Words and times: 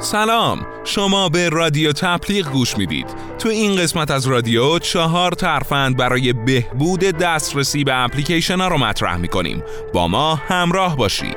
سلام. 0.00 0.66
شما 0.84 1.28
به 1.28 1.48
رادیو 1.48 1.92
تبلیغ 1.92 2.50
گوش 2.50 2.78
می‌دید. 2.78 3.06
تو 3.38 3.48
این 3.48 3.76
قسمت 3.76 4.10
از 4.10 4.26
رادیو 4.26 4.78
چهار 4.78 5.32
ترفند 5.32 5.96
برای 5.96 6.32
بهبود 6.32 7.00
دسترسی 7.00 7.84
به 7.84 8.04
اپلیکیشن 8.04 8.60
ها 8.60 8.68
رو 8.68 8.78
مطرح 8.78 9.16
می‌کنیم. 9.16 9.62
با 9.94 10.08
ما 10.08 10.34
همراه 10.34 10.96
باشید. 10.96 11.36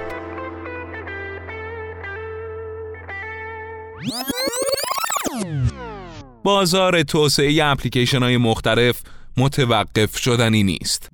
بازار 6.43 7.04
توسعه 7.04 7.64
اپلیکیشن 7.64 8.23
های 8.23 8.38
مختلف 8.38 9.02
متوقف 9.38 10.18
شدنی 10.18 10.64
نیست. 10.64 11.09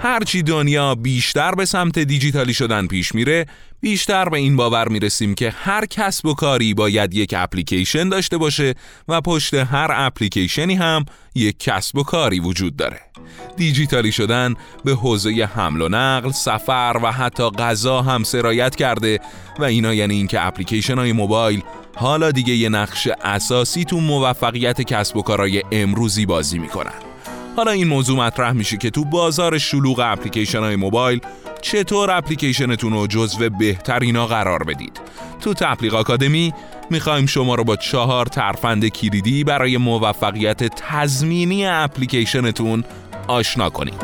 هرچی 0.00 0.42
دنیا 0.42 0.94
بیشتر 0.94 1.54
به 1.54 1.64
سمت 1.64 1.98
دیجیتالی 1.98 2.54
شدن 2.54 2.86
پیش 2.86 3.14
میره 3.14 3.46
بیشتر 3.80 4.28
به 4.28 4.38
این 4.38 4.56
باور 4.56 4.88
می‌رسیم 4.88 5.34
که 5.34 5.50
هر 5.50 5.86
کسب 5.86 6.26
و 6.26 6.34
کاری 6.34 6.74
باید 6.74 7.14
یک 7.14 7.34
اپلیکیشن 7.36 8.08
داشته 8.08 8.38
باشه 8.38 8.74
و 9.08 9.20
پشت 9.20 9.54
هر 9.54 9.90
اپلیکیشنی 9.90 10.74
هم 10.74 11.04
یک 11.34 11.58
کسب 11.58 11.98
و 11.98 12.02
کاری 12.02 12.40
وجود 12.40 12.76
داره. 12.76 13.00
دیجیتالی 13.56 14.12
شدن 14.12 14.54
به 14.84 14.94
حوزه 14.94 15.48
حمل 15.54 15.82
و 15.82 15.88
نقل، 15.88 16.30
سفر 16.30 17.00
و 17.02 17.12
حتی 17.12 17.50
غذا 17.50 18.02
هم 18.02 18.24
سرایت 18.24 18.76
کرده 18.76 19.20
و 19.58 19.64
اینا 19.64 19.94
یعنی 19.94 20.14
اینکه 20.14 20.46
اپلیکیشن 20.46 20.98
های 20.98 21.12
موبایل 21.12 21.62
حالا 21.94 22.30
دیگه 22.30 22.54
یه 22.54 22.68
نقش 22.68 23.08
اساسی 23.24 23.84
تو 23.84 24.00
موفقیت 24.00 24.82
کسب 24.82 25.16
و 25.16 25.22
کارهای 25.22 25.62
امروزی 25.72 26.26
بازی 26.26 26.58
می‌کنن. 26.58 27.15
حالا 27.56 27.70
این 27.70 27.88
موضوع 27.88 28.18
مطرح 28.18 28.52
میشه 28.52 28.76
که 28.76 28.90
تو 28.90 29.04
بازار 29.04 29.58
شلوغ 29.58 30.00
اپلیکیشن 30.04 30.58
های 30.58 30.76
موبایل 30.76 31.20
چطور 31.62 32.10
اپلیکیشنتون 32.10 32.92
رو 32.92 33.06
جزو 33.06 33.50
بهترینا 33.50 34.26
قرار 34.26 34.64
بدید. 34.64 35.00
تو 35.40 35.54
تبلیغ 35.54 35.94
آکادمی 35.94 36.54
می‌خوایم 36.90 37.26
شما 37.26 37.54
رو 37.54 37.64
با 37.64 37.76
چهار 37.76 38.26
ترفند 38.26 38.88
کلیدی 38.88 39.44
برای 39.44 39.76
موفقیت 39.76 40.64
تضمینی 40.64 41.66
اپلیکیشنتون 41.66 42.84
آشنا 43.28 43.70
کنیم. 43.70 43.98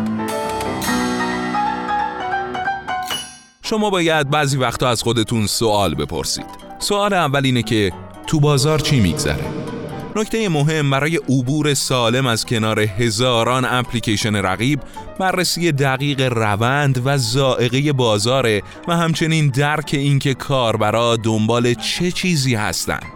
شما 3.62 3.90
باید 3.90 4.30
بعضی 4.30 4.58
وقتا 4.58 4.88
از 4.88 5.02
خودتون 5.02 5.46
سوال 5.46 5.94
بپرسید. 5.94 6.46
سوال 6.78 7.12
اول 7.12 7.44
اینه 7.44 7.62
که 7.62 7.92
تو 8.26 8.40
بازار 8.40 8.78
چی 8.78 9.00
میگذره؟ 9.00 9.61
نکته 10.16 10.48
مهم 10.48 10.90
برای 10.90 11.16
عبور 11.16 11.74
سالم 11.74 12.26
از 12.26 12.46
کنار 12.46 12.80
هزاران 12.80 13.64
اپلیکیشن 13.64 14.36
رقیب 14.36 14.80
بررسی 15.18 15.72
دقیق 15.72 16.20
روند 16.20 17.02
و 17.04 17.18
زائقه 17.18 17.92
بازاره 17.92 18.62
و 18.88 18.96
همچنین 18.96 19.48
درک 19.48 19.90
اینکه 19.92 20.34
کاربرا 20.34 21.16
دنبال 21.16 21.74
چه 21.74 22.10
چیزی 22.10 22.54
هستند. 22.54 23.06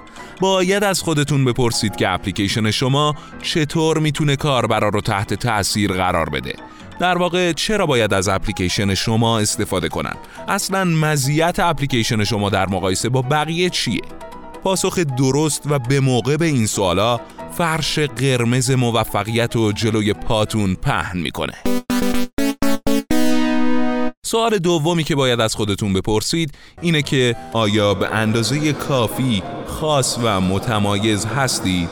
باید 0.41 0.85
از 0.85 1.03
خودتون 1.03 1.45
بپرسید 1.45 1.97
که 1.97 2.09
اپلیکیشن 2.09 2.71
شما 2.71 3.15
چطور 3.43 3.99
می‌تونه 3.99 4.37
کاربرا 4.37 4.89
رو 4.89 5.01
تحت 5.01 5.35
تأثیر 5.35 5.93
قرار 5.93 6.31
بده 6.31 6.55
در 7.01 7.19
واقع 7.19 7.53
چرا 7.53 7.87
باید 7.87 8.15
از 8.15 8.29
اپلیکیشن 8.29 8.95
شما 8.95 9.39
استفاده 9.39 9.89
کنن؟ 9.89 10.15
اصلا 10.49 10.85
مزیت 10.85 11.59
اپلیکیشن 11.59 12.25
شما 12.25 12.51
در 12.51 12.69
مقایسه 12.69 13.09
با 13.09 13.23
بقیه 13.23 13.71
چیه؟ 13.71 14.01
پاسخ 14.67 14.99
درست 14.99 15.63
و 15.67 15.79
به 15.79 16.01
موقع 16.01 16.37
به 16.37 16.47
این 16.47 16.67
سوالا 16.67 17.21
فرش 17.53 17.99
قرمز 17.99 18.71
موفقیت 18.71 19.57
و 19.57 19.73
جلوی 19.73 20.13
پاتون 20.13 20.75
پهن 20.75 21.19
می‌کنه. 21.19 21.53
سوال 24.25 24.59
دومی 24.59 25.05
که 25.05 25.15
باید 25.15 25.41
از 25.41 25.55
خودتون 25.55 25.93
بپرسید 25.93 26.55
اینه 26.83 27.03
که 27.03 27.37
آیا 27.53 27.95
به 27.95 28.15
اندازه 28.15 28.73
کافی 28.73 29.43
خاص 29.67 30.19
و 30.23 30.41
متمایز 30.41 31.27
هستید؟ 31.27 31.91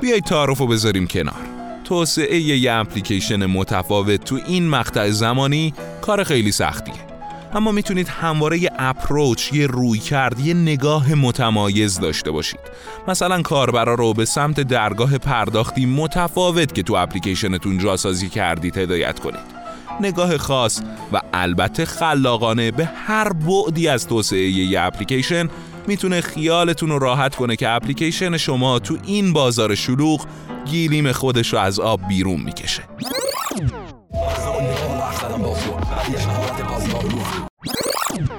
بیایید 0.00 0.24
تعارف 0.24 0.58
رو 0.58 0.66
بذاریم 0.66 1.06
کنار. 1.06 1.46
توسعه 1.84 2.38
یه 2.38 2.72
اپلیکیشن 2.72 3.46
متفاوت 3.46 4.24
تو 4.24 4.38
این 4.46 4.68
مقطع 4.68 5.10
زمانی 5.10 5.74
کار 6.00 6.24
خیلی 6.24 6.52
سختیه. 6.52 7.11
اما 7.54 7.72
می‌تونید 7.72 8.08
همواره 8.08 8.58
یه 8.58 8.70
اپروچ، 8.78 9.52
یه 9.52 9.66
روی 9.66 9.98
کرد، 9.98 10.40
یه 10.40 10.54
نگاه 10.54 11.14
متمایز 11.14 12.00
داشته 12.00 12.30
باشید. 12.30 12.60
مثلا 13.08 13.42
کاربرا 13.42 13.94
رو 13.94 14.14
به 14.14 14.24
سمت 14.24 14.60
درگاه 14.60 15.18
پرداختی 15.18 15.86
متفاوت 15.86 16.74
که 16.74 16.82
تو 16.82 16.94
اپلیکیشنتون 16.94 17.78
جاسازی 17.78 18.28
کردید 18.28 18.78
هدایت 18.78 19.20
کنید. 19.20 19.62
نگاه 20.00 20.38
خاص 20.38 20.80
و 21.12 21.20
البته 21.32 21.84
خلاقانه 21.84 22.70
به 22.70 22.84
هر 22.84 23.32
بعدی 23.32 23.88
از 23.88 24.08
توسعه 24.08 24.48
یه 24.48 24.80
اپلیکیشن 24.80 25.48
می‌تونه 25.86 26.20
خیالتون 26.20 26.88
رو 26.88 26.98
راحت 26.98 27.34
کنه 27.34 27.56
که 27.56 27.68
اپلیکیشن 27.68 28.36
شما 28.36 28.78
تو 28.78 28.98
این 29.06 29.32
بازار 29.32 29.74
شلوغ 29.74 30.26
گیلیم 30.64 31.12
خودش 31.12 31.52
رو 31.52 31.58
از 31.58 31.80
آب 31.80 32.00
بیرون 32.08 32.40
می‌کشه. 32.40 32.82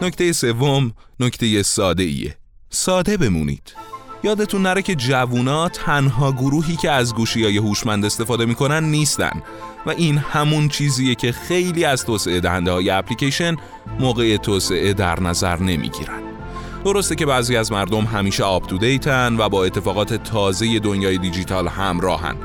نکته 0.03 0.34
سوم 0.34 0.91
نکته 1.19 1.64
ساده 1.64 2.03
ایه 2.03 2.38
ساده 2.69 3.18
بمونید. 3.18 3.75
یادتون 4.24 4.62
نره 4.62 4.81
که 4.81 4.96
جوونا 4.96 5.69
تنها 5.69 6.31
گروهی 6.31 6.75
که 6.75 6.91
از 6.91 7.16
گوشی 7.16 7.44
های 7.44 7.58
هوشمند 7.58 8.06
استفاده 8.06 8.46
می‌کنن 8.46 8.84
نیستن 8.84 9.44
و 9.86 9.90
این 9.90 10.18
همون 10.18 10.69
چیزیه 10.69 11.16
که 11.16 11.31
خیلی 11.31 11.86
از 11.86 12.06
توسعه 12.06 12.40
دهنده 12.40 12.72
های 12.72 12.90
اپلیکیشن 12.90 13.56
موقع 14.00 14.38
توسعه 14.38 14.94
در 14.94 15.19
نظر 15.19 15.59
نمی‌گیرن. 15.59 16.22
درسته 16.86 17.16
که 17.16 17.25
بعضی 17.25 17.56
از 17.56 17.72
مردم 17.72 18.03
همیشه 18.03 18.44
آپ 18.44 18.68
و 19.40 19.50
با 19.50 19.66
اتفاقات 19.66 20.13
تازه 20.13 20.80
دنیای 20.80 21.18
دیجیتال 21.18 21.68
همراهن. 21.68 22.36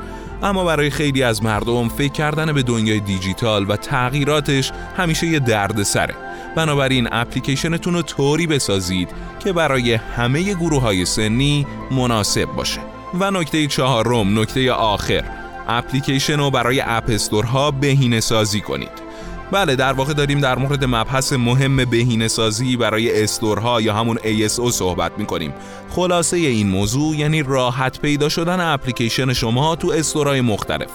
اما 0.43 0.63
برای 0.65 0.89
خیلی 0.89 1.23
از 1.23 1.43
مردم 1.43 1.89
فکر 1.89 2.11
کردن 2.11 2.53
به 2.53 2.63
دنیای 2.63 2.99
دیجیتال 2.99 3.65
و 3.69 3.75
تغییراتش 3.75 4.71
همیشه 4.97 5.27
یه 5.27 5.39
درد 5.39 5.83
سره 5.83 6.15
بنابراین 6.55 7.07
اپلیکیشنتون 7.11 7.93
رو 7.93 8.01
طوری 8.01 8.47
بسازید 8.47 9.09
که 9.39 9.53
برای 9.53 9.93
همه 9.93 10.53
گروه 10.53 10.81
های 10.81 11.05
سنی 11.05 11.67
مناسب 11.91 12.45
باشه. 12.45 12.81
و 13.19 13.31
نکته 13.31 13.67
چهارم 13.67 14.39
نکته 14.39 14.71
آخر. 14.71 15.23
اپلیکیشن 15.67 16.37
رو 16.37 16.51
برای 16.51 16.81
اپ 16.85 17.03
استورها 17.09 17.71
بهینه 17.71 18.19
سازی 18.19 18.61
کنید. 18.61 19.08
بله 19.51 19.75
در 19.75 19.93
واقع 19.93 20.13
داریم 20.13 20.39
در 20.39 20.57
مورد 20.57 20.85
مبحث 20.85 21.33
مهم 21.33 21.85
بهینه 21.85 22.27
سازی 22.27 22.77
برای 22.77 23.23
استورها 23.23 23.81
یا 23.81 23.93
همون 23.93 24.17
ASO 24.17 24.71
صحبت 24.71 25.11
می 25.17 25.25
کنیم 25.25 25.53
خلاصه 25.89 26.37
این 26.37 26.67
موضوع 26.67 27.15
یعنی 27.15 27.43
راحت 27.43 28.01
پیدا 28.01 28.29
شدن 28.29 28.59
اپلیکیشن 28.59 29.33
شما 29.33 29.75
تو 29.75 29.91
استورهای 29.91 30.41
مختلف. 30.41 30.89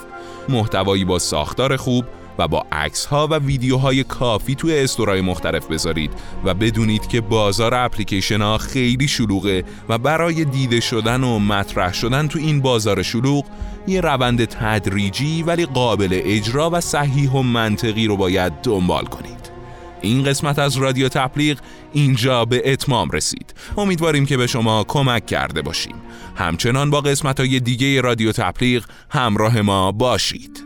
محتوایی 0.48 1.04
با 1.04 1.18
ساختار 1.18 1.76
خوب 1.76 2.04
و 2.38 2.48
با 2.48 2.66
عکس 2.72 3.06
ها 3.06 3.28
و 3.30 3.38
ویدیوهای 3.38 4.04
کافی 4.04 4.54
توی 4.54 4.78
استورای 4.78 5.20
مختلف 5.20 5.66
بذارید 5.66 6.10
و 6.44 6.54
بدونید 6.54 7.06
که 7.06 7.20
بازار 7.20 7.74
اپلیکیشن 7.74 8.42
ها 8.42 8.58
خیلی 8.58 9.08
شلوغه 9.08 9.64
و 9.88 9.98
برای 9.98 10.44
دیده 10.44 10.80
شدن 10.80 11.24
و 11.24 11.38
مطرح 11.38 11.92
شدن 11.92 12.28
تو 12.28 12.38
این 12.38 12.60
بازار 12.60 13.02
شلوغ 13.02 13.44
یه 13.86 14.00
روند 14.00 14.44
تدریجی 14.44 15.42
ولی 15.42 15.66
قابل 15.66 16.20
اجرا 16.24 16.70
و 16.70 16.80
صحیح 16.80 17.30
و 17.30 17.42
منطقی 17.42 18.06
رو 18.06 18.16
باید 18.16 18.52
دنبال 18.62 19.04
کنید. 19.04 19.44
این 20.00 20.24
قسمت 20.24 20.58
از 20.58 20.76
رادیو 20.76 21.08
تبلیغ 21.08 21.58
اینجا 21.92 22.44
به 22.44 22.72
اتمام 22.72 23.10
رسید. 23.10 23.54
امیدواریم 23.76 24.26
که 24.26 24.36
به 24.36 24.46
شما 24.46 24.84
کمک 24.88 25.26
کرده 25.26 25.62
باشیم. 25.62 25.94
همچنان 26.36 26.90
با 26.90 27.00
قسمت 27.00 27.40
های 27.40 27.60
دیگه 27.60 28.00
رادیو 28.00 28.32
تبلیغ 28.32 28.84
همراه 29.10 29.60
ما 29.60 29.92
باشید. 29.92 30.63